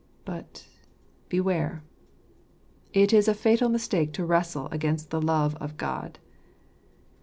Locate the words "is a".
3.13-3.35